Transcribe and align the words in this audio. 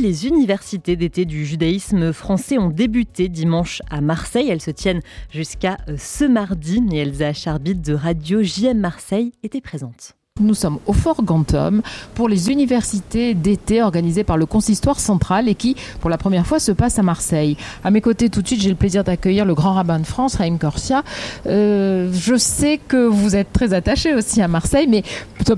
Les 0.00 0.28
universités 0.28 0.94
d'été 0.94 1.24
du 1.24 1.44
judaïsme 1.44 2.12
français 2.12 2.56
ont 2.56 2.70
débuté 2.70 3.28
dimanche 3.28 3.82
à 3.90 4.00
Marseille. 4.00 4.48
Elles 4.48 4.62
se 4.62 4.70
tiennent 4.70 5.02
jusqu'à 5.28 5.76
euh, 5.88 5.96
ce 5.98 6.24
mardi. 6.24 6.80
Et 6.92 6.98
Elsa 6.98 7.32
Charbit 7.32 7.74
de 7.74 7.94
Radio 7.94 8.40
JM 8.40 8.78
Marseille 8.78 9.32
était 9.42 9.60
présente. 9.60 10.17
Nous 10.40 10.54
sommes 10.54 10.78
au 10.86 10.92
Fort 10.92 11.22
Gantum 11.22 11.82
pour 12.14 12.28
les 12.28 12.50
universités 12.50 13.34
d'été 13.34 13.82
organisées 13.82 14.24
par 14.24 14.36
le 14.36 14.46
Consistoire 14.46 15.00
central 15.00 15.48
et 15.48 15.54
qui, 15.54 15.76
pour 16.00 16.10
la 16.10 16.18
première 16.18 16.46
fois, 16.46 16.60
se 16.60 16.72
passent 16.72 16.98
à 16.98 17.02
Marseille. 17.02 17.56
À 17.82 17.90
mes 17.90 18.00
côtés, 18.00 18.28
tout 18.28 18.42
de 18.42 18.46
suite, 18.46 18.60
j'ai 18.60 18.68
le 18.70 18.76
plaisir 18.76 19.04
d'accueillir 19.04 19.44
le 19.44 19.54
grand 19.54 19.74
rabbin 19.74 19.98
de 19.98 20.06
France, 20.06 20.36
Raïm 20.36 20.58
Corsia. 20.58 21.02
Euh, 21.46 22.10
je 22.12 22.36
sais 22.36 22.78
que 22.86 23.06
vous 23.06 23.34
êtes 23.34 23.52
très 23.52 23.74
attaché 23.74 24.14
aussi 24.14 24.40
à 24.40 24.48
Marseille, 24.48 24.86
mais 24.88 25.02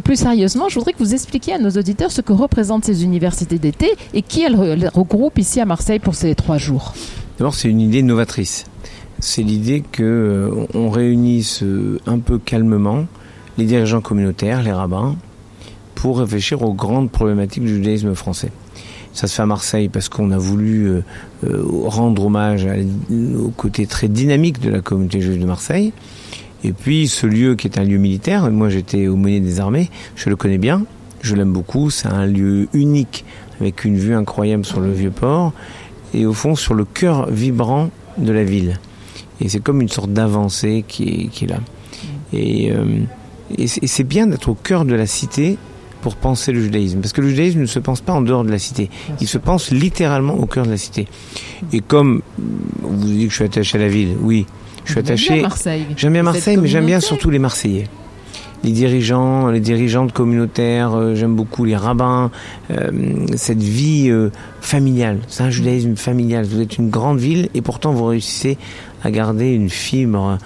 plus 0.04 0.16
sérieusement, 0.16 0.68
je 0.68 0.77
voudrais 0.77 0.93
que 0.93 0.99
vous 0.99 1.14
expliquiez 1.14 1.54
à 1.54 1.58
nos 1.58 1.71
auditeurs 1.71 2.11
ce 2.11 2.21
que 2.21 2.32
représentent 2.32 2.85
ces 2.85 3.04
universités 3.04 3.58
d'été 3.58 3.93
et 4.14 4.22
qui 4.22 4.43
elles 4.43 4.57
regroupent 4.94 5.39
ici 5.39 5.61
à 5.61 5.67
Marseille 5.67 5.99
pour 5.99 6.14
ces 6.14 6.35
trois 6.35 6.58
jours. 6.58 6.94
D'abord, 7.39 7.54
c'est 7.54 7.68
une 7.68 7.81
idée 7.81 8.03
novatrice. 8.03 8.64
C'est 9.18 9.43
l'idée 9.43 9.81
qu'on 9.81 10.03
euh, 10.03 10.67
réunisse 10.75 11.62
un 12.07 12.18
peu 12.18 12.39
calmement 12.39 13.04
les 13.61 13.67
dirigeants 13.67 14.00
communautaires, 14.00 14.63
les 14.63 14.73
rabbins, 14.73 15.17
pour 15.95 16.19
réfléchir 16.19 16.63
aux 16.63 16.73
grandes 16.73 17.11
problématiques 17.11 17.63
du 17.63 17.75
judaïsme 17.75 18.14
français. 18.14 18.50
Ça 19.13 19.27
se 19.27 19.35
fait 19.35 19.43
à 19.43 19.46
Marseille 19.46 19.91
parce 19.91 20.09
qu'on 20.09 20.31
a 20.31 20.39
voulu 20.39 20.86
euh, 20.86 21.03
euh, 21.45 21.63
rendre 21.85 22.25
hommage 22.25 22.67
au 23.11 23.50
côté 23.50 23.86
très 23.86 24.09
dynamique 24.09 24.61
de 24.61 24.71
la 24.71 24.81
communauté 24.81 25.21
juive 25.21 25.39
de 25.39 25.45
Marseille. 25.45 25.93
Et 26.64 26.73
puis 26.73 27.07
ce 27.07 27.27
lieu 27.27 27.55
qui 27.55 27.67
est 27.67 27.79
un 27.79 27.85
lieu 27.85 27.99
militaire, 27.99 28.50
moi 28.50 28.71
j'étais 28.71 29.09
au 29.09 29.17
Meunier 29.17 29.41
des 29.41 29.61
Armées, 29.61 29.91
je 30.17 30.31
le 30.31 30.36
connais 30.36 30.58
bien, 30.58 30.85
je 31.21 31.35
l'aime 31.35 31.53
beaucoup, 31.53 31.91
c'est 31.91 32.08
un 32.08 32.27
lieu 32.27 32.69
unique 32.72 33.27
avec 33.61 33.84
une 33.84 33.97
vue 33.97 34.14
incroyable 34.14 34.64
sur 34.64 34.81
le 34.81 34.91
vieux 34.91 35.11
port 35.11 35.53
et 36.14 36.25
au 36.25 36.33
fond 36.33 36.55
sur 36.55 36.72
le 36.72 36.86
cœur 36.86 37.31
vibrant 37.31 37.91
de 38.17 38.33
la 38.33 38.45
ville. 38.45 38.78
Et 39.41 39.50
c'est 39.50 39.61
comme 39.61 39.83
une 39.83 39.89
sorte 39.89 40.12
d'avancée 40.12 40.83
qui 40.86 41.30
est, 41.42 41.47
là. 41.47 41.58
Et 42.33 42.70
euh, 42.70 42.84
et 43.58 43.66
c'est 43.66 44.04
bien 44.04 44.26
d'être 44.26 44.48
au 44.48 44.54
cœur 44.54 44.84
de 44.84 44.94
la 44.94 45.06
cité 45.06 45.58
pour 46.00 46.16
penser 46.16 46.52
le 46.52 46.60
judaïsme. 46.60 47.00
Parce 47.00 47.12
que 47.12 47.20
le 47.20 47.28
judaïsme 47.28 47.60
ne 47.60 47.66
se 47.66 47.78
pense 47.78 48.00
pas 48.00 48.12
en 48.12 48.22
dehors 48.22 48.44
de 48.44 48.50
la 48.50 48.58
cité. 48.58 48.90
Il 49.20 49.28
se 49.28 49.38
pense 49.38 49.70
littéralement 49.70 50.34
au 50.34 50.46
cœur 50.46 50.64
de 50.64 50.70
la 50.70 50.76
cité. 50.76 51.06
Et 51.72 51.80
comme 51.80 52.22
vous 52.82 53.06
dites 53.06 53.26
que 53.26 53.30
je 53.30 53.34
suis 53.34 53.44
attaché 53.44 53.78
à 53.78 53.80
la 53.80 53.88
ville, 53.88 54.16
oui, 54.20 54.46
je 54.84 54.92
suis 54.92 55.00
attaché. 55.00 55.44
J'aime 55.96 56.12
bien 56.12 56.22
Marseille, 56.22 56.56
mais 56.56 56.68
j'aime 56.68 56.86
bien 56.86 57.00
surtout 57.00 57.30
les 57.30 57.38
Marseillais. 57.38 57.88
Les 58.62 58.72
dirigeants, 58.72 59.48
les 59.48 59.60
dirigeantes 59.60 60.12
communautaires, 60.12 60.92
euh, 60.92 61.14
j'aime 61.14 61.34
beaucoup 61.34 61.64
les 61.64 61.76
rabbins, 61.76 62.30
euh, 62.70 62.90
cette 63.34 63.62
vie 63.62 64.10
euh, 64.10 64.28
familiale. 64.60 65.20
C'est 65.28 65.42
un 65.44 65.48
judaïsme 65.48 65.96
familial. 65.96 66.44
Vous 66.44 66.60
êtes 66.60 66.76
une 66.76 66.90
grande 66.90 67.18
ville 67.18 67.48
et 67.54 67.62
pourtant 67.62 67.92
vous 67.92 68.04
réussissez 68.04 68.58
à 69.02 69.10
garder 69.10 69.50
une 69.52 69.70
fibre 69.70 70.36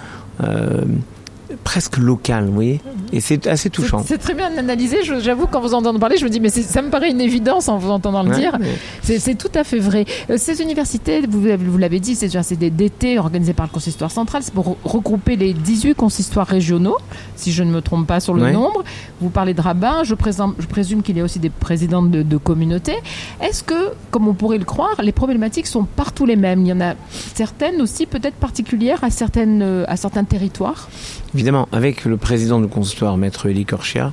presque 1.65 1.97
local, 1.97 2.45
vous 2.45 2.53
voyez 2.53 2.79
Et 3.11 3.19
c'est 3.19 3.47
assez 3.47 3.69
touchant. 3.69 4.01
C'est 4.05 4.19
très 4.19 4.35
bien 4.35 4.55
analysé. 4.57 4.99
J'avoue, 5.19 5.47
quand 5.47 5.59
vous 5.59 5.73
entendez 5.73 5.99
parler, 5.99 6.15
je 6.15 6.23
me 6.23 6.29
dis, 6.29 6.39
mais 6.39 6.49
ça 6.49 6.81
me 6.81 6.89
paraît 6.89 7.09
une 7.09 7.19
évidence 7.19 7.67
en 7.67 7.77
vous 7.77 7.89
entendant 7.89 8.23
le 8.23 8.33
dire. 8.33 8.57
C'est 9.01 9.35
tout 9.37 9.51
à 9.53 9.65
fait 9.65 9.79
vrai. 9.79 10.05
Euh, 10.29 10.37
ces 10.37 10.61
universités, 10.61 11.21
vous, 11.27 11.41
vous 11.41 11.77
l'avez 11.77 11.99
dit, 11.99 12.15
c'est 12.15 12.55
d'été 12.55 13.19
organisées 13.19 13.53
par 13.53 13.65
le 13.65 13.71
consistoire 13.71 14.11
central. 14.11 14.43
C'est 14.43 14.53
pour 14.53 14.77
regrouper 14.83 15.35
les 15.35 15.53
18 15.53 15.95
consistoires 15.95 16.47
régionaux, 16.47 16.97
si 17.35 17.51
je 17.51 17.63
ne 17.63 17.71
me 17.71 17.81
trompe 17.81 18.07
pas 18.07 18.19
sur 18.19 18.35
le 18.35 18.51
nombre. 18.51 18.83
Vous 19.19 19.29
parlez 19.29 19.55
de 19.55 19.61
rabbins. 19.61 20.03
Je, 20.03 20.13
je 20.59 20.67
présume 20.67 21.01
qu'il 21.01 21.17
y 21.17 21.21
a 21.21 21.23
aussi 21.23 21.39
des 21.39 21.49
présidents 21.49 22.03
de, 22.03 22.21
de 22.21 22.37
communautés. 22.37 22.97
Est-ce 23.41 23.63
que, 23.63 23.91
comme 24.11 24.27
on 24.27 24.33
pourrait 24.35 24.59
le 24.59 24.65
croire, 24.65 25.01
les 25.01 25.11
problématiques 25.11 25.67
sont 25.67 25.83
partout 25.83 26.27
les 26.27 26.35
mêmes? 26.35 26.61
Il 26.61 26.67
y 26.67 26.73
en 26.73 26.81
a 26.81 26.93
certaines 27.33 27.81
aussi 27.81 28.05
peut-être 28.05 28.35
particulières 28.35 29.03
à, 29.03 29.09
certaines, 29.09 29.61
euh, 29.63 29.83
à 29.87 29.97
certains 29.97 30.23
territoires? 30.25 30.89
Évidemment, 31.33 31.54
avec 31.71 32.05
le 32.05 32.17
président 32.17 32.59
du 32.59 32.67
consistoire, 32.67 33.17
maître 33.17 33.47
Elie 33.47 33.65
Korchia, 33.65 34.11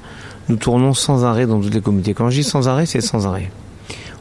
nous 0.49 0.57
tournons 0.57 0.95
sans 0.95 1.25
arrêt 1.25 1.47
dans 1.47 1.61
toutes 1.61 1.75
les 1.75 1.81
communautés. 1.81 2.15
Quand 2.15 2.31
je 2.31 2.37
dis 2.37 2.45
sans 2.45 2.69
arrêt, 2.69 2.87
c'est 2.87 3.01
sans 3.01 3.27
arrêt. 3.27 3.51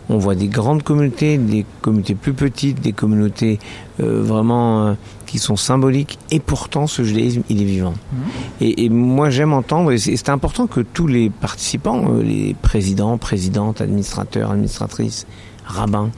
On 0.09 0.17
voit 0.17 0.35
des 0.35 0.47
grandes 0.47 0.83
communautés, 0.83 1.37
des 1.37 1.65
communautés 1.81 2.15
plus 2.15 2.33
petites, 2.33 2.81
des 2.81 2.91
communautés 2.91 3.59
euh, 4.01 4.21
vraiment 4.21 4.87
euh, 4.87 4.93
qui 5.25 5.39
sont 5.39 5.55
symboliques, 5.55 6.19
et 6.31 6.39
pourtant 6.39 6.85
ce 6.85 7.03
judaïsme, 7.03 7.43
il 7.49 7.61
est 7.61 7.65
vivant. 7.65 7.93
Mmh. 8.11 8.17
Et, 8.61 8.89
moi 8.89 9.29
j'aime 9.29 9.53
entendre, 9.53 9.91
et 9.93 9.97
c'est 9.97 10.29
important 10.29 10.67
que 10.67 10.81
tous 10.81 11.07
les 11.07 11.29
participants, 11.29 12.03
euh, 12.09 12.23
les 12.23 12.55
présidents, 12.61 13.17
présidentes, 13.17 13.79
administrateurs, 13.79 14.51
administratrices, 14.51 15.27
rabbins, 15.65 16.09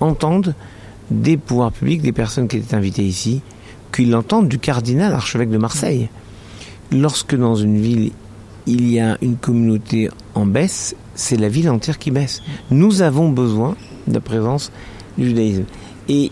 entendent 0.00 0.54
des 1.10 1.36
pouvoirs 1.36 1.72
publics, 1.72 2.00
des 2.00 2.12
personnes 2.12 2.48
qui 2.48 2.56
étaient 2.56 2.74
invitées 2.74 3.04
ici, 3.04 3.42
qu'ils 3.92 4.10
l'entendent 4.10 4.48
du 4.48 4.58
cardinal 4.58 5.12
archevêque 5.12 5.50
de 5.50 5.58
Marseille. 5.58 6.08
Lorsque 6.92 7.34
dans 7.34 7.54
une 7.54 7.78
ville, 7.78 8.12
il 8.66 8.90
y 8.90 9.00
a 9.00 9.16
une 9.22 9.36
communauté 9.36 10.08
en 10.34 10.46
baisse, 10.46 10.94
c'est 11.14 11.36
la 11.36 11.48
ville 11.48 11.70
entière 11.70 11.98
qui 11.98 12.10
baisse. 12.10 12.42
Nous 12.70 13.02
avons 13.02 13.30
besoin 13.30 13.76
de 14.06 14.14
la 14.14 14.20
présence 14.20 14.70
du 15.18 15.28
judaïsme. 15.28 15.64
Et 16.08 16.30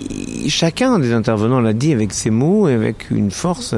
chacun 0.49 0.99
des 0.99 1.13
intervenants 1.13 1.61
l'a 1.61 1.73
dit 1.73 1.93
avec 1.93 2.13
ses 2.13 2.31
mots 2.31 2.69
et 2.69 2.75
avec 2.75 3.11
une 3.11 3.31
force 3.31 3.75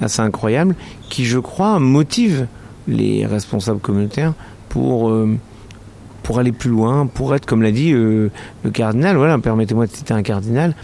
assez 0.00 0.20
incroyable 0.20 0.74
qui, 1.08 1.24
je 1.24 1.38
crois, 1.38 1.78
motive 1.78 2.46
les 2.88 3.26
responsables 3.26 3.80
communautaires 3.80 4.34
pour, 4.68 5.10
euh, 5.10 5.38
aller 6.36 6.52
plus 6.52 6.68
loin, 6.68 7.06
pour 7.06 7.34
être, 7.34 7.46
comme 7.46 7.62
l'a 7.62 7.70
dit 7.70 7.92
euh, 7.92 8.30
le 8.62 8.70
cardinal, 8.70 9.16
voilà, 9.16 9.38
permettez-moi 9.38 9.86
de 9.86 9.92
citer 9.92 10.12
un 10.12 10.22
cardinal, 10.22 10.74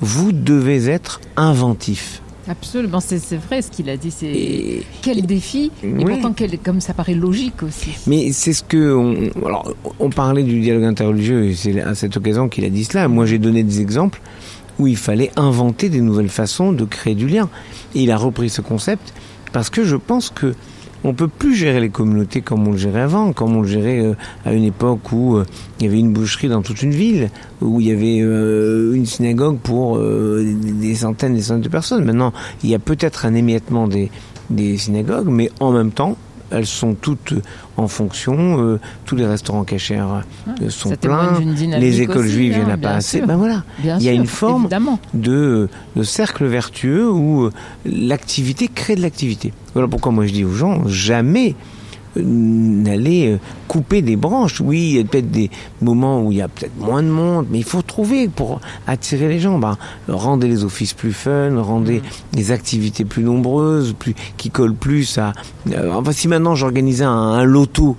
vous 0.00 0.32
devez 0.32 0.88
être 0.88 1.20
inventif. 1.36 2.22
Absolument, 2.48 3.00
c'est 3.00 3.36
vrai 3.36 3.62
ce 3.62 3.70
qu'il 3.70 3.90
a 3.90 3.96
dit. 3.96 4.10
C'est 4.10 4.82
quel 5.02 5.26
défi 5.26 5.70
et 5.82 6.04
pourtant 6.04 6.34
comme 6.62 6.80
ça 6.80 6.94
paraît 6.94 7.14
logique 7.14 7.62
aussi. 7.62 7.90
Mais 8.06 8.32
c'est 8.32 8.52
ce 8.52 8.62
que 8.62 8.94
on, 8.94 9.46
alors 9.46 9.74
on 9.98 10.10
parlait 10.10 10.44
du 10.44 10.60
dialogue 10.60 10.84
interreligieux 10.84 11.46
et 11.46 11.54
c'est 11.54 11.80
à 11.80 11.94
cette 11.94 12.16
occasion 12.16 12.48
qu'il 12.48 12.64
a 12.64 12.70
dit 12.70 12.84
cela. 12.84 13.08
Moi, 13.08 13.26
j'ai 13.26 13.38
donné 13.38 13.62
des 13.62 13.80
exemples 13.80 14.20
où 14.78 14.86
il 14.86 14.96
fallait 14.96 15.30
inventer 15.36 15.88
des 15.88 16.00
nouvelles 16.00 16.28
façons 16.28 16.72
de 16.72 16.84
créer 16.84 17.14
du 17.14 17.26
lien. 17.26 17.48
Et 17.94 18.02
il 18.02 18.10
a 18.10 18.16
repris 18.16 18.50
ce 18.50 18.60
concept 18.60 19.12
parce 19.52 19.70
que 19.70 19.84
je 19.84 19.96
pense 19.96 20.30
que 20.30 20.54
on 21.06 21.14
peut 21.14 21.28
plus 21.28 21.54
gérer 21.54 21.78
les 21.78 21.88
communautés 21.88 22.40
comme 22.40 22.66
on 22.66 22.72
le 22.72 22.76
gérait 22.76 23.00
avant, 23.00 23.32
comme 23.32 23.56
on 23.56 23.62
le 23.62 23.68
gérait 23.68 24.00
euh, 24.00 24.14
à 24.44 24.52
une 24.52 24.64
époque 24.64 25.12
où 25.12 25.36
euh, 25.36 25.44
il 25.78 25.86
y 25.86 25.88
avait 25.88 26.00
une 26.00 26.12
boucherie 26.12 26.48
dans 26.48 26.62
toute 26.62 26.82
une 26.82 26.90
ville, 26.90 27.30
où 27.60 27.80
il 27.80 27.86
y 27.86 27.92
avait 27.92 28.20
euh, 28.20 28.92
une 28.92 29.06
synagogue 29.06 29.58
pour 29.58 29.98
des 29.98 30.94
centaines 30.96 31.34
et 31.34 31.36
des 31.36 31.42
centaines 31.42 31.62
de 31.62 31.68
personnes. 31.68 32.04
Maintenant, 32.04 32.32
il 32.64 32.70
y 32.70 32.74
a 32.74 32.80
peut-être 32.80 33.24
un 33.24 33.34
émiettement 33.34 33.88
des 33.88 34.78
synagogues, 34.78 35.28
mais 35.28 35.50
en 35.60 35.70
même 35.70 35.92
temps, 35.92 36.16
elles 36.50 36.66
sont 36.66 36.94
toutes 36.94 37.34
en 37.76 37.88
fonction. 37.88 38.60
Euh, 38.60 38.80
tous 39.04 39.16
les 39.16 39.26
restaurants 39.26 39.64
cachers 39.64 40.00
euh, 40.60 40.70
sont 40.70 40.90
pleins. 40.96 41.38
Les 41.78 42.00
écoles 42.00 42.26
juives, 42.26 42.54
il 42.56 42.58
n'y 42.60 42.64
en 42.64 42.70
a 42.70 42.74
hein, 42.74 42.78
pas 42.78 42.94
assez. 42.94 43.20
Ben 43.20 43.36
voilà, 43.36 43.64
il 43.82 44.02
y 44.02 44.08
a 44.08 44.12
une 44.12 44.26
forme 44.26 44.68
de, 45.14 45.68
de, 45.96 46.02
cercle 46.02 46.46
vertueux 46.46 47.10
où 47.10 47.44
euh, 47.44 47.52
l'activité 47.84 48.68
crée 48.68 48.96
de 48.96 49.02
l'activité. 49.02 49.52
Voilà 49.74 49.88
pourquoi 49.88 50.12
moi 50.12 50.26
je 50.26 50.32
dis 50.32 50.44
aux 50.44 50.52
gens 50.52 50.86
jamais 50.86 51.54
n'aller 52.22 53.32
euh, 53.32 53.38
couper 53.68 54.02
des 54.02 54.16
branches. 54.16 54.60
Oui, 54.60 54.78
il 54.78 54.96
y 54.96 55.00
a 55.00 55.04
peut-être 55.04 55.30
des 55.30 55.50
moments 55.80 56.22
où 56.22 56.32
il 56.32 56.38
y 56.38 56.42
a 56.42 56.48
peut-être 56.48 56.76
moins 56.78 57.02
de 57.02 57.08
monde, 57.08 57.46
mais 57.50 57.58
il 57.58 57.64
faut 57.64 57.82
trouver 57.82 58.28
pour 58.28 58.60
attirer 58.86 59.28
les 59.28 59.40
gens. 59.40 59.58
Ben, 59.58 59.76
rendez 60.08 60.48
les 60.48 60.64
offices 60.64 60.94
plus 60.94 61.12
fun, 61.12 61.60
rendez 61.60 62.00
mm. 62.00 62.36
les 62.36 62.52
activités 62.52 63.04
plus 63.04 63.22
nombreuses, 63.22 63.94
plus 63.98 64.14
qui 64.36 64.50
collent 64.50 64.74
plus 64.74 65.18
à. 65.18 65.32
Euh, 65.72 65.92
enfin, 65.92 66.12
si 66.12 66.28
maintenant 66.28 66.54
j'organisais 66.54 67.04
un, 67.04 67.44
loto. 67.44 67.96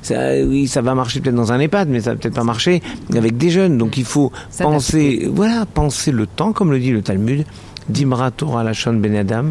Ça, 0.00 0.42
oui, 0.42 0.68
ça 0.68 0.80
va 0.80 0.94
marcher 0.94 1.20
peut-être 1.20 1.34
dans 1.34 1.52
un 1.52 1.60
EHPAD, 1.60 1.90
mais 1.90 2.00
ça 2.00 2.12
va 2.12 2.16
peut-être 2.16 2.34
pas 2.34 2.44
marcher 2.44 2.82
avec 3.14 3.36
des 3.36 3.50
jeunes. 3.50 3.76
Donc 3.76 3.98
il 3.98 4.06
faut 4.06 4.32
penser, 4.58 5.28
voilà, 5.30 5.66
penser 5.66 6.12
le 6.12 6.26
temps, 6.26 6.54
comme 6.54 6.70
le 6.70 6.78
dit 6.78 6.92
le 6.92 7.02
Talmud, 7.02 7.44
Dimra 7.90 8.30
Torah 8.30 8.64
Lachon 8.64 8.94
Ben 8.94 9.14
Adam, 9.14 9.50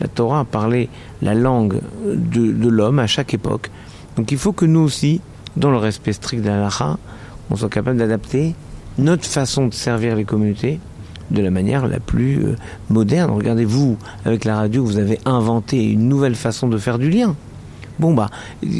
la 0.00 0.08
Torah 0.08 0.40
a 0.40 0.44
parlé 0.44 0.88
la 1.22 1.34
langue 1.34 1.80
de, 2.04 2.68
l'homme 2.68 2.98
à 2.98 3.06
chaque 3.06 3.34
époque. 3.34 3.70
Donc 4.16 4.32
il 4.32 4.38
faut 4.38 4.52
que 4.52 4.64
nous 4.64 4.80
aussi, 4.80 5.20
dans 5.56 5.70
le 5.70 5.76
respect 5.76 6.12
strict 6.12 6.42
de 6.42 6.48
la 6.48 6.68
on 7.50 7.56
soit 7.56 7.68
capable 7.68 7.98
d'adapter 7.98 8.54
notre 8.98 9.24
façon 9.24 9.68
de 9.68 9.74
servir 9.74 10.16
les 10.16 10.24
communautés 10.24 10.80
de 11.30 11.42
la 11.42 11.50
manière 11.50 11.86
la 11.86 12.00
plus 12.00 12.44
euh, 12.44 12.56
moderne. 12.88 13.30
Regardez-vous, 13.30 13.96
avec 14.24 14.44
la 14.44 14.56
radio, 14.56 14.84
vous 14.84 14.98
avez 14.98 15.18
inventé 15.24 15.84
une 15.84 16.08
nouvelle 16.08 16.34
façon 16.34 16.68
de 16.68 16.78
faire 16.78 16.98
du 16.98 17.10
lien. 17.10 17.36
Bon 17.98 18.14
bah, 18.14 18.30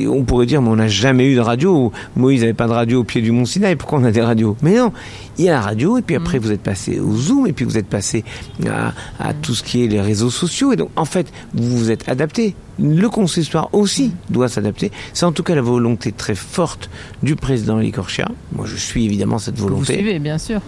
on 0.08 0.24
pourrait 0.24 0.46
dire, 0.46 0.62
mais 0.62 0.68
on 0.68 0.76
n'a 0.76 0.88
jamais 0.88 1.26
eu 1.26 1.34
de 1.34 1.40
radio. 1.40 1.92
Moïse 2.16 2.40
n'avait 2.40 2.54
pas 2.54 2.66
de 2.66 2.72
radio 2.72 3.00
au 3.00 3.04
pied 3.04 3.20
du 3.20 3.32
Mont 3.32 3.44
Sinaï. 3.44 3.76
Pourquoi 3.76 3.98
on 3.98 4.04
a 4.04 4.10
des 4.10 4.20
radios? 4.20 4.56
Mais 4.62 4.76
non, 4.76 4.92
il 5.38 5.44
y 5.44 5.48
a 5.48 5.52
la 5.52 5.60
radio 5.60 5.98
et 5.98 6.02
puis 6.02 6.16
après 6.16 6.38
mm. 6.38 6.42
vous 6.42 6.52
êtes 6.52 6.62
passé 6.62 7.00
au 7.00 7.14
Zoom 7.16 7.46
et 7.46 7.52
puis 7.52 7.64
vous 7.64 7.78
êtes 7.78 7.88
passé 7.88 8.24
à, 8.66 8.92
à, 9.18 9.34
tout 9.34 9.54
ce 9.54 9.62
qui 9.62 9.84
est 9.84 9.88
les 9.88 10.00
réseaux 10.00 10.30
sociaux. 10.30 10.72
Et 10.72 10.76
donc 10.76 10.90
en 10.96 11.04
fait, 11.04 11.32
vous 11.54 11.76
vous 11.76 11.90
êtes 11.90 12.08
adapté. 12.08 12.54
Le 12.80 13.08
consistoire 13.08 13.70
aussi 13.72 14.12
doit 14.30 14.48
s'adapter. 14.48 14.92
C'est 15.12 15.26
en 15.26 15.32
tout 15.32 15.42
cas 15.42 15.54
la 15.54 15.62
volonté 15.62 16.12
très 16.12 16.36
forte 16.36 16.90
du 17.22 17.34
président 17.34 17.78
Licorchia. 17.78 18.28
Moi, 18.52 18.66
je 18.66 18.76
suis 18.76 19.04
évidemment 19.04 19.38
cette 19.38 19.58
volonté. 19.58 19.94
Vous 19.94 19.98
suivez, 19.98 20.18
bien 20.20 20.38
sûr 20.38 20.60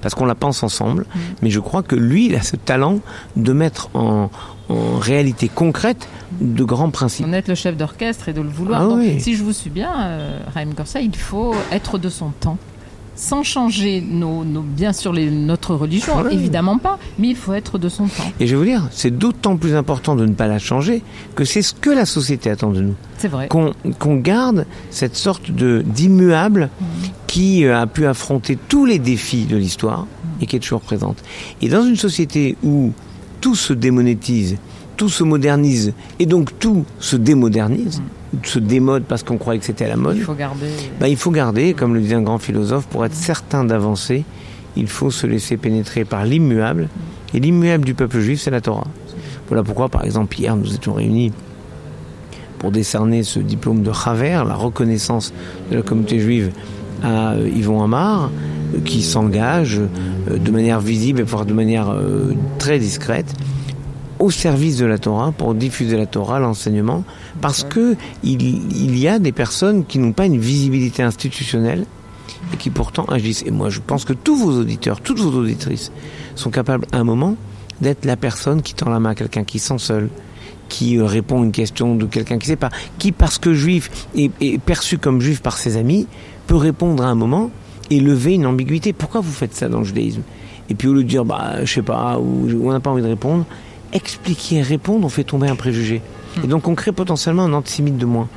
parce 0.00 0.14
qu'on 0.14 0.26
la 0.26 0.34
pense 0.34 0.62
ensemble. 0.62 1.02
Mm. 1.02 1.18
Mais 1.42 1.50
je 1.50 1.60
crois 1.60 1.82
que 1.82 1.96
lui, 1.96 2.26
il 2.26 2.34
a 2.34 2.42
ce 2.42 2.56
talent 2.56 3.00
de 3.36 3.52
mettre 3.52 3.88
en, 3.94 4.30
en 4.68 4.98
réalité 4.98 5.48
concrète 5.48 6.08
de 6.40 6.64
grands 6.64 6.90
principes. 6.90 7.26
On 7.28 7.32
est 7.32 7.46
le 7.48 7.54
chef 7.54 7.76
d'orchestre 7.76 8.28
et 8.28 8.32
de 8.32 8.40
le 8.40 8.48
vouloir. 8.48 8.82
Ah 8.82 9.00
si 9.18 9.36
je 9.36 9.44
vous 9.44 9.52
suis 9.52 9.70
bien, 9.70 9.92
euh, 9.96 10.38
Raïm 10.54 10.74
Corsa, 10.74 11.00
il 11.00 11.16
faut 11.16 11.54
être 11.70 11.98
de 11.98 12.08
son 12.08 12.30
temps 12.30 12.58
sans 13.16 13.42
changer 13.42 14.02
nos, 14.02 14.44
bien 14.60 14.92
sûr 14.92 15.12
les, 15.12 15.30
notre 15.30 15.74
religion, 15.74 16.28
évidemment 16.28 16.78
pas, 16.78 16.98
mais 17.18 17.28
il 17.28 17.36
faut 17.36 17.54
être 17.54 17.78
de 17.78 17.88
son 17.88 18.06
temps. 18.06 18.30
Et 18.38 18.46
je 18.46 18.52
vais 18.52 18.58
vous 18.58 18.64
dire, 18.66 18.88
c'est 18.90 19.10
d'autant 19.10 19.56
plus 19.56 19.74
important 19.74 20.14
de 20.14 20.26
ne 20.26 20.34
pas 20.34 20.46
la 20.46 20.58
changer 20.58 21.02
que 21.34 21.44
c'est 21.44 21.62
ce 21.62 21.72
que 21.72 21.90
la 21.90 22.04
société 22.04 22.50
attend 22.50 22.70
de 22.70 22.82
nous. 22.82 22.94
C'est 23.18 23.28
vrai. 23.28 23.48
Qu'on 23.48 24.16
garde 24.16 24.66
cette 24.90 25.16
sorte 25.16 25.50
de 25.50 25.82
d'immuable 25.86 26.68
mmh. 26.78 26.84
Qui 27.36 27.66
euh, 27.66 27.78
a 27.78 27.86
pu 27.86 28.06
affronter 28.06 28.56
tous 28.56 28.86
les 28.86 28.98
défis 28.98 29.44
de 29.44 29.58
l'histoire 29.58 30.06
et 30.40 30.46
qui 30.46 30.56
est 30.56 30.58
toujours 30.58 30.80
présente. 30.80 31.22
Et 31.60 31.68
dans 31.68 31.84
une 31.84 31.96
société 31.96 32.56
où 32.62 32.94
tout 33.42 33.54
se 33.54 33.74
démonétise, 33.74 34.56
tout 34.96 35.10
se 35.10 35.22
modernise 35.22 35.92
et 36.18 36.24
donc 36.24 36.58
tout 36.58 36.86
se 36.98 37.14
démodernise. 37.14 38.00
Mmh 38.00 38.04
se 38.42 38.58
démode 38.58 39.04
parce 39.04 39.22
qu'on 39.22 39.38
croyait 39.38 39.58
que 39.58 39.64
c'était 39.64 39.86
à 39.86 39.88
la 39.88 39.96
mode. 39.96 40.16
Il 40.16 40.22
faut 40.22 40.34
garder. 40.34 40.66
Bah, 41.00 41.08
il 41.08 41.16
faut 41.16 41.30
garder, 41.30 41.72
comme 41.72 41.94
le 41.94 42.00
disait 42.00 42.16
un 42.16 42.22
grand 42.22 42.38
philosophe, 42.38 42.86
pour 42.86 43.06
être 43.06 43.14
certain 43.14 43.64
d'avancer, 43.64 44.24
il 44.76 44.88
faut 44.88 45.10
se 45.10 45.26
laisser 45.26 45.56
pénétrer 45.56 46.04
par 46.04 46.24
l'immuable. 46.26 46.88
Et 47.32 47.40
l'immuable 47.40 47.84
du 47.84 47.94
peuple 47.94 48.20
juif, 48.20 48.40
c'est 48.42 48.50
la 48.50 48.60
Torah. 48.60 48.88
Voilà 49.48 49.62
pourquoi, 49.62 49.88
par 49.88 50.04
exemple, 50.04 50.38
hier, 50.38 50.54
nous 50.54 50.74
étions 50.74 50.92
réunis 50.92 51.32
pour 52.58 52.72
décerner 52.72 53.22
ce 53.22 53.38
diplôme 53.38 53.82
de 53.82 53.92
Chaver, 53.92 54.42
la 54.46 54.54
reconnaissance 54.54 55.32
de 55.70 55.76
la 55.76 55.82
communauté 55.82 56.18
juive 56.18 56.52
à 57.06 57.34
euh, 57.34 57.48
Yvon 57.48 57.82
Amar, 57.82 58.30
euh, 58.74 58.80
qui 58.84 59.02
s'engage 59.02 59.80
euh, 59.80 60.38
de 60.38 60.50
manière 60.50 60.80
visible 60.80 61.20
et 61.20 61.22
voire 61.22 61.46
de 61.46 61.54
manière 61.54 61.94
très 62.58 62.78
discrète 62.78 63.32
au 64.18 64.30
service 64.30 64.78
de 64.78 64.86
la 64.86 64.98
Torah 64.98 65.30
pour 65.30 65.54
diffuser 65.54 65.96
la 65.96 66.06
Torah, 66.06 66.40
l'enseignement, 66.40 67.04
parce 67.40 67.62
que 67.64 67.96
il, 68.24 68.98
y 68.98 69.08
a 69.08 69.18
des 69.18 69.32
personnes 69.32 69.84
qui 69.84 69.98
n'ont 69.98 70.12
pas 70.12 70.26
une 70.26 70.38
visibilité 70.38 71.02
institutionnelle 71.02 71.84
et 72.52 72.56
qui 72.56 72.70
pourtant 72.70 73.04
agissent. 73.04 73.44
Et 73.46 73.50
moi, 73.50 73.68
je 73.68 73.80
pense 73.86 74.04
que 74.04 74.14
tous 74.14 74.36
vos 74.36 74.58
auditeurs, 74.58 75.00
toutes 75.00 75.20
vos 75.20 75.38
auditrices 75.38 75.92
sont 76.34 76.50
capables 76.50 76.86
à 76.92 76.98
un 76.98 77.04
moment 77.04 77.36
d'être 77.82 78.06
la 78.06 78.16
personne 78.16 78.62
qui 78.62 78.74
tend 78.74 78.88
la 78.88 79.00
main 79.00 79.10
à 79.10 79.14
quelqu'un 79.14 79.44
qui 79.44 79.58
sent 79.58 79.78
seul, 79.78 80.08
qui 80.68 80.98
euh, 80.98 81.04
répond 81.04 81.42
à 81.42 81.44
une 81.44 81.52
question 81.52 81.94
de 81.94 82.06
quelqu'un 82.06 82.38
qui 82.38 82.48
ne 82.48 82.52
sait 82.52 82.56
pas, 82.56 82.70
qui 82.98 83.12
parce 83.12 83.38
que 83.38 83.54
juif 83.54 83.90
est, 84.16 84.30
est 84.40 84.58
perçu 84.58 84.98
comme 84.98 85.20
juif 85.20 85.42
par 85.42 85.58
ses 85.58 85.76
amis, 85.76 86.06
peut 86.46 86.56
répondre 86.56 87.04
à 87.04 87.08
un 87.08 87.14
moment 87.14 87.50
et 87.90 88.00
lever 88.00 88.34
une 88.34 88.46
ambiguïté. 88.46 88.92
Pourquoi 88.92 89.20
vous 89.20 89.32
faites 89.32 89.54
ça 89.54 89.68
dans 89.68 89.78
le 89.78 89.84
judaïsme? 89.84 90.22
Et 90.68 90.74
puis 90.74 90.88
au 90.88 90.92
lieu 90.94 91.04
de 91.04 91.08
dire, 91.08 91.24
bah, 91.24 91.64
je 91.64 91.72
sais 91.72 91.82
pas, 91.82 92.18
ou 92.18 92.48
on 92.62 92.72
n'a 92.72 92.80
pas 92.80 92.90
envie 92.90 93.02
de 93.02 93.08
répondre, 93.08 93.44
expliquer 93.92 94.56
et 94.56 94.62
répondre, 94.62 95.06
on 95.06 95.08
fait 95.08 95.24
tomber 95.24 95.48
un 95.48 95.56
préjugé. 95.56 96.02
Et 96.42 96.46
donc 96.46 96.68
on 96.68 96.74
crée 96.74 96.92
potentiellement 96.92 97.44
un 97.44 97.52
antisémite 97.52 97.96
de 97.96 98.06
moins. 98.06 98.28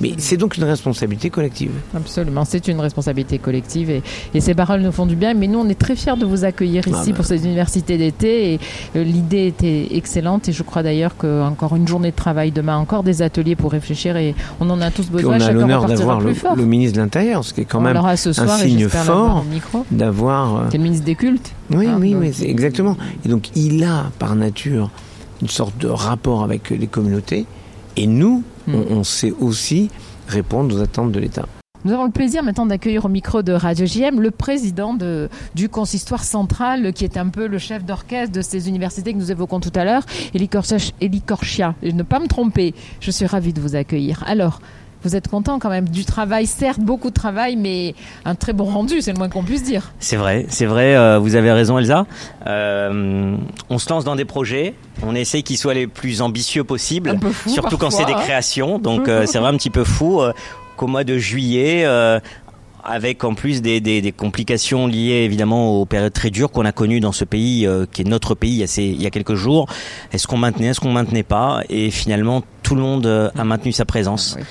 Mais 0.00 0.12
c'est 0.18 0.36
donc 0.36 0.56
une 0.56 0.64
responsabilité 0.64 1.30
collective. 1.30 1.72
Absolument, 1.94 2.44
c'est 2.44 2.68
une 2.68 2.80
responsabilité 2.80 3.38
collective 3.38 3.90
et, 3.90 4.02
ces 4.40 4.54
paroles 4.54 4.80
nous 4.80 4.92
font 4.92 5.06
du 5.06 5.16
bien. 5.16 5.34
Mais 5.34 5.46
nous, 5.46 5.58
on 5.58 5.68
est 5.68 5.78
très 5.78 5.94
fiers 5.96 6.16
de 6.16 6.24
vous 6.24 6.44
accueillir 6.44 6.82
ah 6.86 6.98
ici 6.98 7.10
bah. 7.10 7.16
pour 7.16 7.24
cette 7.26 7.44
université 7.44 7.98
d'été. 7.98 8.54
Et 8.54 8.60
euh, 8.96 9.04
l'idée 9.04 9.46
était 9.46 9.88
excellente 9.94 10.48
et 10.48 10.52
je 10.52 10.62
crois 10.62 10.82
d'ailleurs 10.82 11.16
qu'encore 11.16 11.76
une 11.76 11.86
journée 11.86 12.10
de 12.10 12.16
travail 12.16 12.50
demain, 12.50 12.76
encore 12.76 13.02
des 13.02 13.22
ateliers 13.22 13.56
pour 13.56 13.72
réfléchir 13.72 14.16
et 14.16 14.34
on 14.60 14.70
en 14.70 14.80
a 14.80 14.90
tous 14.90 15.10
besoin. 15.10 15.36
on 15.36 15.40
a 15.40 15.52
l'honneur 15.52 15.84
d'avoir 15.84 16.20
le, 16.20 16.64
ministre 16.64 16.96
de 16.96 17.02
l'Intérieur, 17.02 17.44
ce 17.44 17.52
qui 17.52 17.62
est 17.62 17.64
quand 17.64 17.80
même 17.80 17.96
un 17.96 18.16
signe 18.16 18.88
fort 18.88 19.44
d'avoir. 19.90 20.66
C'est 20.70 20.78
le 20.78 20.84
ministre 20.84 21.04
des 21.04 21.14
cultes. 21.14 21.52
Oui, 21.70 21.86
hein, 21.86 21.98
oui, 22.00 22.14
oui, 22.14 22.32
exactement. 22.42 22.96
Et 23.24 23.28
donc 23.28 23.50
il 23.54 23.84
a 23.84 24.10
par 24.18 24.34
nature 24.34 24.90
une 25.42 25.48
sorte 25.48 25.76
de 25.78 25.88
rapport 25.88 26.42
avec 26.42 26.70
les 26.70 26.86
communautés. 26.86 27.46
Et 27.96 28.06
nous, 28.06 28.42
hmm. 28.66 28.74
on, 28.90 29.04
sait 29.04 29.32
aussi 29.40 29.90
répondre 30.28 30.76
aux 30.76 30.80
attentes 30.80 31.12
de 31.12 31.20
l'État. 31.20 31.46
Nous 31.84 31.92
avons 31.92 32.04
le 32.04 32.10
plaisir 32.10 32.42
maintenant 32.42 32.66
d'accueillir 32.66 33.06
au 33.06 33.08
micro 33.08 33.40
de 33.40 33.52
Radio 33.52 33.86
JM 33.86 34.20
le 34.20 34.30
président 34.30 34.94
du 35.54 35.68
consistoire 35.70 36.24
central, 36.24 36.92
qui 36.92 37.04
est 37.04 37.16
un 37.16 37.28
peu 37.28 37.46
le 37.46 37.56
chef 37.56 37.84
d'orchestre 37.84 38.32
de 38.32 38.42
ces 38.42 38.68
universités 38.68 39.14
que 39.14 39.18
nous 39.18 39.32
évoquons 39.32 39.60
tout 39.60 39.72
à 39.74 39.84
l'heure, 39.84 40.02
Elie 40.34 41.22
Corchia. 41.22 41.74
Ne 41.82 42.02
pas 42.02 42.20
me 42.20 42.26
tromper, 42.26 42.74
je 43.00 43.10
suis 43.10 43.24
ravie 43.24 43.54
de 43.54 43.62
vous 43.62 43.76
accueillir. 43.76 44.22
Alors, 44.26 44.60
vous 45.02 45.16
êtes 45.16 45.28
content 45.28 45.58
quand 45.58 45.70
même 45.70 45.88
du 45.88 46.04
travail, 46.04 46.46
certes 46.46 46.80
beaucoup 46.80 47.08
de 47.08 47.14
travail, 47.14 47.56
mais 47.56 47.94
un 48.24 48.34
très 48.34 48.52
bon 48.52 48.64
rendu, 48.64 49.00
c'est 49.00 49.12
le 49.12 49.18
moins 49.18 49.28
qu'on 49.28 49.42
puisse 49.42 49.62
dire. 49.62 49.92
C'est 49.98 50.16
vrai, 50.16 50.46
c'est 50.48 50.66
vrai, 50.66 50.96
euh, 50.96 51.18
vous 51.18 51.36
avez 51.36 51.52
raison 51.52 51.78
Elsa. 51.78 52.06
Euh, 52.46 53.36
on 53.70 53.78
se 53.78 53.88
lance 53.90 54.04
dans 54.04 54.16
des 54.16 54.24
projets, 54.24 54.74
on 55.02 55.14
essaye 55.14 55.42
qu'ils 55.42 55.58
soient 55.58 55.74
les 55.74 55.86
plus 55.86 56.20
ambitieux 56.20 56.64
possibles, 56.64 57.18
surtout 57.46 57.78
quand 57.78 57.90
c'est 57.90 58.04
des 58.04 58.14
créations, 58.14 58.78
donc 58.78 59.08
euh, 59.08 59.24
c'est 59.26 59.38
vrai 59.38 59.48
un 59.48 59.56
petit 59.56 59.70
peu 59.70 59.84
fou 59.84 60.20
qu'au 60.76 60.86
mois 60.86 61.04
de 61.04 61.16
juillet, 61.18 61.86
avec 62.82 63.24
en 63.24 63.34
plus 63.34 63.60
des, 63.60 63.80
des, 63.80 64.00
des, 64.00 64.12
complications 64.12 64.86
liées 64.86 65.24
évidemment 65.24 65.78
aux 65.78 65.84
périodes 65.84 66.14
très 66.14 66.30
dures 66.30 66.50
qu'on 66.50 66.64
a 66.64 66.72
connues 66.72 67.00
dans 67.00 67.12
ce 67.12 67.24
pays, 67.24 67.68
qui 67.92 68.02
est 68.02 68.06
notre 68.06 68.34
pays 68.34 68.52
il 68.52 68.58
y 68.58 68.62
a, 68.62 68.78
il 68.78 69.02
y 69.02 69.06
a 69.06 69.10
quelques 69.10 69.34
jours. 69.34 69.66
Est-ce 70.12 70.26
qu'on 70.26 70.38
maintenait, 70.38 70.68
est-ce 70.68 70.80
qu'on 70.80 70.92
maintenait 70.92 71.22
pas? 71.22 71.60
Et 71.68 71.90
finalement, 71.90 72.42
tout 72.62 72.74
le 72.74 72.80
monde 72.80 73.32
a 73.36 73.44
maintenu 73.44 73.72
sa 73.72 73.84
présence. 73.84 74.36
Ah 74.38 74.44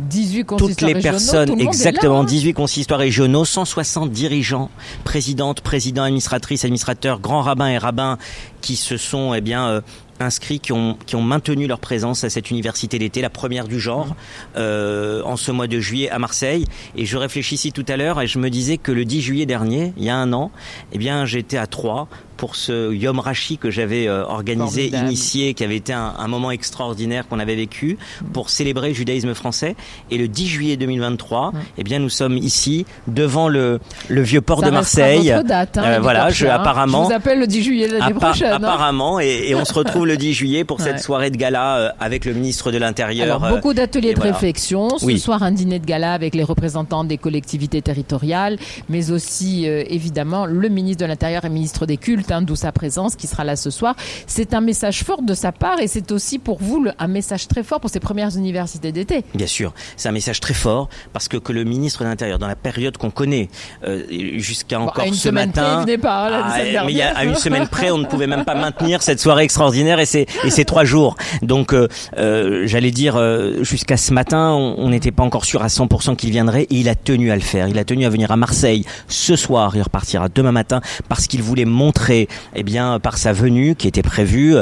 18 0.00 0.46
Toutes 0.56 0.80
les 0.80 0.94
personnes, 0.94 1.60
exactement, 1.60 2.22
18 2.22 2.50
hein. 2.50 2.52
consistoires 2.52 3.00
régionaux, 3.00 3.44
160 3.44 4.10
dirigeants, 4.10 4.70
présidentes, 5.04 5.60
présidents, 5.60 6.04
administratrices, 6.04 6.64
administrateurs, 6.64 7.20
grands 7.20 7.42
rabbins 7.42 7.68
et 7.68 7.78
rabbins 7.78 8.18
qui 8.60 8.76
se 8.76 8.96
sont, 8.96 9.34
eh 9.34 9.40
bien, 9.40 9.68
euh, 9.68 9.80
inscrits, 10.20 10.60
qui 10.60 10.72
ont, 10.72 10.96
qui 11.06 11.16
ont 11.16 11.22
maintenu 11.22 11.66
leur 11.66 11.80
présence 11.80 12.24
à 12.24 12.30
cette 12.30 12.50
université 12.50 12.98
d'été, 12.98 13.20
la 13.20 13.30
première 13.30 13.68
du 13.68 13.80
genre, 13.80 14.14
euh, 14.56 15.22
en 15.24 15.36
ce 15.36 15.52
mois 15.52 15.66
de 15.66 15.80
juillet 15.80 16.10
à 16.10 16.18
Marseille. 16.18 16.64
Et 16.96 17.06
je 17.06 17.16
réfléchis 17.16 17.72
tout 17.72 17.84
à 17.88 17.96
l'heure 17.96 18.20
et 18.20 18.26
je 18.26 18.38
me 18.38 18.50
disais 18.50 18.78
que 18.78 18.92
le 18.92 19.04
10 19.04 19.20
juillet 19.22 19.46
dernier, 19.46 19.92
il 19.96 20.04
y 20.04 20.10
a 20.10 20.16
un 20.16 20.32
an, 20.32 20.50
eh 20.92 20.98
bien, 20.98 21.24
j'étais 21.24 21.58
à 21.58 21.66
Troyes 21.66 22.08
pour 22.38 22.54
ce 22.54 22.94
Yom 22.94 23.18
Rashi 23.18 23.58
que 23.58 23.68
j'avais 23.68 24.06
euh, 24.06 24.24
organisé, 24.24 24.86
initié, 24.86 25.54
qui 25.54 25.64
avait 25.64 25.76
été 25.76 25.92
un, 25.92 26.14
un 26.16 26.28
moment 26.28 26.52
extraordinaire 26.52 27.26
qu'on 27.28 27.40
avait 27.40 27.56
vécu 27.56 27.98
pour 28.32 28.48
célébrer 28.48 28.88
le 28.88 28.94
judaïsme 28.94 29.34
français. 29.34 29.74
Et 30.10 30.18
le 30.18 30.28
10 30.28 30.46
juillet 30.46 30.76
2023, 30.76 31.52
eh 31.76 31.82
bien, 31.82 31.98
nous 31.98 32.08
sommes 32.08 32.36
ici 32.36 32.86
devant 33.08 33.48
le, 33.48 33.80
le 34.08 34.22
vieux 34.22 34.40
port 34.40 34.62
de 34.62 34.70
Marseille. 34.70 35.34
Date, 35.44 35.78
hein, 35.78 35.84
euh, 35.84 35.98
voilà, 36.00 36.30
je, 36.30 36.46
apparemment. 36.46 37.02
Je 37.02 37.08
vous 37.08 37.14
appelle 37.14 37.40
le 37.40 37.48
10 37.48 37.62
juillet 37.62 37.88
l'année 37.88 38.14
prochaine. 38.14 38.52
Hein. 38.52 38.56
Apparemment, 38.56 39.18
et, 39.18 39.48
et, 39.48 39.54
on 39.56 39.64
se 39.64 39.74
retrouve 39.74 40.06
le 40.08 40.16
10 40.16 40.32
juillet 40.32 40.64
pour 40.64 40.80
cette 40.80 41.00
soirée 41.00 41.30
de 41.30 41.36
gala 41.36 41.76
euh, 41.76 41.90
avec 42.00 42.24
le 42.24 42.32
ministre 42.32 42.72
de 42.72 42.78
l'Intérieur. 42.78 43.42
Alors, 43.42 43.56
beaucoup 43.56 43.74
d'ateliers 43.74 44.14
de 44.14 44.20
réflexion. 44.20 44.98
Ce 44.98 45.16
soir, 45.16 45.42
un 45.42 45.52
dîner 45.52 45.78
de 45.78 45.86
gala 45.86 46.12
avec 46.12 46.34
les 46.34 46.44
représentants 46.44 47.04
des 47.04 47.18
collectivités 47.18 47.82
territoriales, 47.82 48.58
mais 48.88 49.10
aussi, 49.10 49.66
évidemment, 49.66 50.46
le 50.46 50.68
ministre 50.68 51.02
de 51.02 51.08
l'Intérieur 51.08 51.44
et 51.44 51.48
ministre 51.48 51.86
des 51.86 51.96
Cultes 51.96 52.28
d'où 52.42 52.56
sa 52.56 52.72
présence 52.72 53.16
qui 53.16 53.26
sera 53.26 53.44
là 53.44 53.56
ce 53.56 53.70
soir. 53.70 53.94
C'est 54.26 54.54
un 54.54 54.60
message 54.60 55.04
fort 55.04 55.22
de 55.22 55.34
sa 55.34 55.52
part 55.52 55.80
et 55.80 55.86
c'est 55.86 56.12
aussi 56.12 56.38
pour 56.38 56.58
vous 56.60 56.86
un 56.98 57.06
message 57.06 57.48
très 57.48 57.62
fort 57.62 57.80
pour 57.80 57.90
ces 57.90 58.00
premières 58.00 58.36
universités 58.36 58.92
d'été. 58.92 59.24
Bien 59.34 59.46
sûr, 59.46 59.72
c'est 59.96 60.08
un 60.08 60.12
message 60.12 60.40
très 60.40 60.54
fort 60.54 60.88
parce 61.12 61.28
que, 61.28 61.36
que 61.36 61.52
le 61.52 61.64
ministre 61.64 62.04
de 62.04 62.08
l'Intérieur, 62.08 62.38
dans 62.38 62.46
la 62.46 62.56
période 62.56 62.96
qu'on 62.96 63.10
connaît, 63.10 63.48
euh, 63.84 64.04
jusqu'à 64.38 64.80
encore 64.80 65.04
ce 65.12 65.28
matin, 65.28 65.84
pas, 66.00 66.30
là, 66.30 66.44
ah, 66.44 66.58
mais 66.86 66.92
il 66.92 66.96
y 66.96 67.02
a, 67.02 67.16
à 67.16 67.24
une 67.24 67.34
semaine 67.34 67.66
près, 67.66 67.90
on 67.90 67.98
ne 67.98 68.06
pouvait 68.06 68.26
même 68.26 68.44
pas 68.44 68.54
maintenir 68.68 69.02
cette 69.02 69.20
soirée 69.20 69.44
extraordinaire 69.44 69.97
et 70.00 70.50
ces 70.50 70.64
trois 70.64 70.84
jours. 70.84 71.16
Donc, 71.42 71.72
euh, 71.72 71.88
euh, 72.18 72.66
j'allais 72.66 72.90
dire, 72.90 73.20
jusqu'à 73.62 73.96
ce 73.96 74.12
matin, 74.12 74.52
on 74.52 74.88
n'était 74.90 75.12
pas 75.12 75.22
encore 75.22 75.44
sûr 75.44 75.62
à 75.62 75.68
100% 75.68 76.16
qu'il 76.16 76.30
viendrait 76.30 76.62
et 76.64 76.74
il 76.74 76.88
a 76.88 76.94
tenu 76.94 77.30
à 77.30 77.34
le 77.34 77.42
faire. 77.42 77.68
Il 77.68 77.78
a 77.78 77.84
tenu 77.84 78.04
à 78.04 78.10
venir 78.10 78.30
à 78.30 78.36
Marseille 78.36 78.84
ce 79.08 79.36
soir. 79.36 79.72
Il 79.76 79.82
repartira 79.82 80.28
demain 80.28 80.52
matin 80.52 80.80
parce 81.08 81.26
qu'il 81.26 81.42
voulait 81.42 81.64
montrer 81.64 82.28
eh 82.54 82.62
bien, 82.62 82.98
par 83.00 83.18
sa 83.18 83.32
venue 83.32 83.74
qui 83.74 83.88
était 83.88 84.02
prévue, 84.02 84.56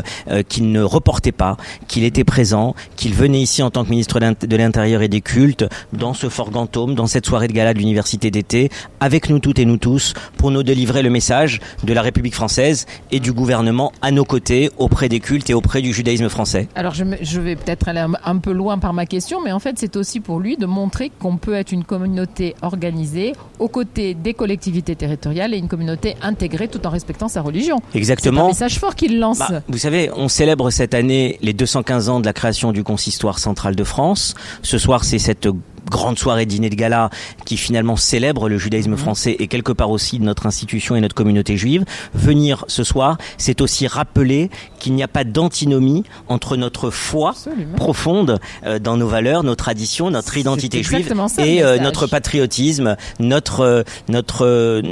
qu'il 0.48 0.70
ne 0.70 0.82
reportait 0.82 1.32
pas, 1.32 1.56
qu'il 1.88 2.04
était 2.04 2.24
présent, 2.24 2.74
qu'il 2.96 3.14
venait 3.14 3.40
ici 3.40 3.62
en 3.62 3.70
tant 3.70 3.84
que 3.84 3.90
ministre 3.90 4.20
de 4.20 4.56
l'Intérieur 4.56 5.02
et 5.02 5.08
des 5.08 5.20
Cultes, 5.20 5.66
dans 5.92 6.14
ce 6.14 6.28
fort 6.28 6.50
Gantôme, 6.50 6.94
dans 6.94 7.06
cette 7.06 7.26
soirée 7.26 7.48
de 7.48 7.52
gala 7.52 7.74
de 7.74 7.78
l'université 7.78 8.30
d'été, 8.30 8.70
avec 9.00 9.28
nous 9.28 9.38
toutes 9.38 9.58
et 9.58 9.64
nous 9.64 9.76
tous, 9.76 10.14
pour 10.36 10.50
nous 10.50 10.62
délivrer 10.62 11.02
le 11.02 11.10
message 11.10 11.60
de 11.84 11.92
la 11.92 12.02
République 12.02 12.34
française 12.34 12.86
et 13.10 13.20
du 13.20 13.32
gouvernement 13.32 13.92
à 14.02 14.10
nos 14.10 14.24
côtés, 14.24 14.70
auprès 14.78 15.08
des 15.08 15.20
cultes 15.26 15.50
et 15.50 15.54
auprès 15.54 15.82
du 15.82 15.92
judaïsme 15.92 16.28
français. 16.28 16.68
Alors 16.76 16.94
je, 16.94 17.04
je 17.20 17.40
vais 17.40 17.56
peut-être 17.56 17.88
aller 17.88 18.04
un, 18.24 18.38
peu 18.38 18.52
loin 18.52 18.78
par 18.78 18.92
ma 18.92 19.06
question, 19.06 19.42
mais 19.42 19.50
en 19.50 19.58
fait 19.58 19.76
c'est 19.76 19.96
aussi 19.96 20.20
pour 20.20 20.38
lui 20.38 20.56
de 20.56 20.66
montrer 20.66 21.10
qu'on 21.18 21.36
peut 21.36 21.54
être 21.54 21.72
une 21.72 21.82
communauté 21.82 22.54
organisée 22.62 23.32
aux 23.58 23.66
côtés 23.68 24.14
des 24.14 24.34
collectivités 24.34 24.94
territoriales 24.94 25.52
et 25.52 25.58
une 25.58 25.66
communauté 25.66 26.14
intégrée 26.22 26.68
tout 26.68 26.86
en 26.86 26.90
respectant 26.90 27.26
sa 27.26 27.42
religion. 27.42 27.80
Exactement. 27.94 28.42
C'est 28.42 28.44
un 28.44 28.66
message 28.66 28.78
fort 28.78 28.94
qu'il 28.94 29.18
lance. 29.18 29.40
Bah, 29.40 29.62
vous 29.68 29.78
savez, 29.78 30.10
on 30.14 30.28
célèbre 30.28 30.70
cette 30.70 30.94
année 30.94 31.38
les 31.42 31.52
215 31.52 32.08
ans 32.08 32.20
de 32.20 32.26
la 32.26 32.32
création 32.32 32.70
du 32.70 32.84
consistoire 32.84 33.40
central 33.40 33.74
de 33.74 33.84
France. 33.84 34.34
Ce 34.62 34.78
soir, 34.78 35.02
c'est 35.02 35.18
cette 35.18 35.48
grande 35.90 36.18
soirée 36.18 36.46
dîner 36.46 36.70
de 36.70 36.74
gala 36.74 37.10
qui 37.44 37.56
finalement 37.56 37.96
célèbre 37.96 38.48
le 38.48 38.58
judaïsme 38.58 38.92
mhm. 38.92 38.96
français 38.96 39.36
et 39.38 39.48
quelque 39.48 39.72
part 39.72 39.90
aussi 39.90 40.18
notre 40.20 40.46
institution 40.46 40.96
et 40.96 41.00
notre 41.00 41.14
communauté 41.14 41.56
juive. 41.56 41.84
Venir 42.14 42.64
ce 42.68 42.84
soir, 42.84 43.18
c'est 43.38 43.60
aussi 43.60 43.86
rappeler 43.86 44.50
qu'il 44.78 44.94
n'y 44.94 45.02
a 45.02 45.08
pas 45.08 45.24
d'antinomie 45.24 46.04
entre 46.28 46.56
notre 46.56 46.90
foi 46.90 47.34
profonde 47.76 48.38
euh, 48.64 48.78
dans 48.78 48.96
nos 48.96 49.08
valeurs, 49.08 49.42
nos 49.42 49.54
traditions, 49.54 50.10
notre 50.10 50.36
identité 50.36 50.82
juive 50.82 51.12
et 51.38 51.62
euh, 51.62 51.78
notre 51.78 52.06
patriotisme, 52.06 52.96
notre 53.18 53.60
euh, 53.60 53.82
notre 54.08 54.82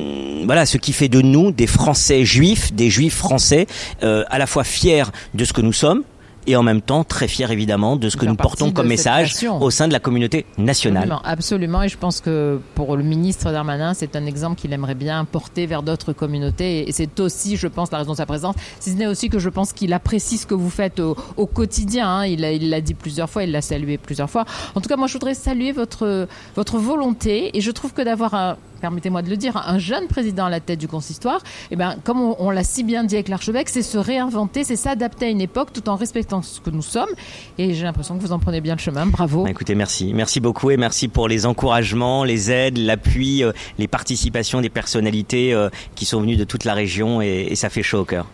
voilà 0.45 0.67
ce 0.67 0.79
qui 0.79 0.93
fait 0.93 1.09
de 1.09 1.21
nous 1.21 1.51
des 1.51 1.67
Français 1.67 2.25
juifs, 2.25 2.73
des 2.73 2.91
Juifs 2.91 3.17
français, 3.17 3.67
à 4.03 4.39
la 4.39 4.47
fois 4.47 4.65
fiers 4.65 5.05
de 5.35 5.45
ce 5.45 5.53
que 5.53 5.61
nous 5.61 5.73
sommes 5.73 6.03
et 6.47 6.57
en 6.57 6.63
même 6.63 6.81
temps 6.81 7.05
très 7.05 7.29
fier 7.29 7.51
évidemment 7.51 7.97
de 7.97 8.09
ce 8.09 8.17
que 8.17 8.27
nous 8.27 8.37
portons 8.37 8.73
comme 8.73 8.89
message 8.89 9.37
au 9.61 9.71
sein 9.71 9.89
de 9.89 9.93
la 9.93 10.01
communauté 10.01 10.47
nationale. 10.59 11.05
Absolument, 11.05 11.23
absolument, 11.25 11.83
et 11.83 11.89
je 11.89 11.99
pense 11.99 12.21
que 12.21 12.61
pour 12.75 12.97
le 12.97 13.03
ministre 13.03 13.51
Darmanin, 13.53 13.95
c'est 13.95 14.17
un 14.17 14.27
exemple 14.27 14.61
qu'il 14.61 14.73
aimerait 14.73 14.95
bien 14.95 15.25
porter 15.25 15.67
vers 15.67 15.83
d'autres 15.83 16.13
communautés 16.13 16.89
et 16.89 16.93
c'est 16.93 17.21
aussi, 17.21 17.57
je 17.57 17.69
pense, 17.69 17.91
la 17.91 17.99
raison 17.99 18.13
de 18.13 18.17
sa 18.17 18.27
présence. 18.27 18.55
Si 18.81 18.91
ce 18.91 18.97
n'est 18.97 19.07
aussi 19.07 19.29
que 19.29 19.39
je 19.39 19.49
pense 19.49 19.73
qu'il 19.73 19.93
apprécie 19.93 20.39
ce 20.39 20.47
que 20.47 20.55
vous 20.55 20.71
faites 20.71 21.01
au, 21.01 21.15
quotidien. 21.47 22.09
Hein. 22.09 22.27
Il 22.27 22.71
l'a 22.71 22.81
dit 22.81 22.95
plusieurs 22.95 23.31
fois, 23.31 23.45
il 23.45 23.53
l'a 23.53 23.63
salué 23.63 23.99
plusieurs 23.99 24.31
fois. 24.31 24.45
En 24.75 24.81
tout 24.81 24.89
cas, 24.89 24.97
moi, 24.97 25.07
je 25.07 25.13
voudrais 25.13 25.35
saluer 25.35 25.73
votre 25.73 26.27
votre 26.57 26.79
volonté 26.79 27.57
et 27.57 27.61
je 27.61 27.71
trouve 27.71 27.93
que 27.93 28.03
d'avoir 28.03 28.35
un 28.35 28.57
permettez-moi 28.85 29.23
de 29.23 29.31
le 29.31 29.39
dire, 29.39 29.57
un 29.57 29.79
jeune 29.79 30.09
président 30.09 30.45
à 30.45 30.51
la 30.51 30.61
tête 30.61 30.79
du 30.79 30.89
consistoire, 30.89 31.41
eh 31.71 31.77
ben, 31.77 31.97
comme 32.05 32.21
on, 32.21 32.51
l'a 32.51 32.63
si 32.63 32.85
bien 32.85 33.03
dit 33.03 33.15
avec 33.15 33.29
l'archevêque, 33.29 33.71
c'est 33.71 33.81
se 33.81 33.97
réinventer, 33.97 34.63
c'est 34.63 34.77
s'adapter 34.77 35.25
à 35.25 35.29
une 35.31 35.41
époque 35.41 35.73
tout 35.73 35.89
en 35.89 35.97
respectant 35.97 36.43
ce 36.43 36.61
que 36.61 36.69
nous 36.69 36.83
sommes. 36.83 37.09
Et 37.57 37.73
j'ai 37.73 37.85
l'impression 37.85 38.19
que 38.19 38.23
vous 38.23 38.33
en 38.33 38.39
prenez 38.39 38.61
bien 38.61 38.75
le 38.75 38.81
chemin. 38.81 39.07
Bravo. 39.07 39.45
Bah, 39.45 39.51
écoutez, 39.51 39.75
merci. 39.75 40.13
Merci 40.13 40.39
beaucoup 40.39 40.71
et 40.71 40.77
merci 40.77 41.09
pour 41.09 41.29
les 41.29 41.47
encouragements, 41.47 42.25
les 42.25 42.51
aides, 42.51 42.77
l'appui, 42.77 43.43
euh, 43.43 43.53
les 43.79 43.89
participations 43.89 44.61
des 44.61 44.69
personnalités 44.69 45.55
euh, 45.55 45.71
qui 45.95 46.05
sont 46.05 46.21
venues 46.21 46.37
de 46.37 46.45
toute 46.45 46.65
la 46.65 46.75
région 46.75 47.23
et, 47.23 47.47
et 47.49 47.55
ça 47.55 47.71
fait 47.71 47.83
chaud 47.83 48.01
au 48.01 48.05
cœur. 48.05 48.27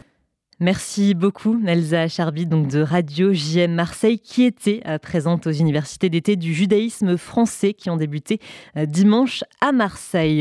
Merci 0.62 1.14
beaucoup, 1.14 1.58
Elsa 1.66 2.06
Charby, 2.06 2.44
donc 2.44 2.68
de 2.68 2.82
Radio 2.82 3.32
JM 3.32 3.72
Marseille, 3.72 4.18
qui 4.18 4.42
était 4.42 4.82
euh, 4.86 4.98
présente 4.98 5.46
aux 5.46 5.52
universités 5.52 6.10
d'été 6.10 6.36
du 6.36 6.52
judaïsme 6.52 7.16
français 7.16 7.72
qui 7.72 7.88
ont 7.88 7.96
débuté 7.96 8.40
dimanche 8.76 9.42
à 9.62 9.72
Marseille. 9.72 10.38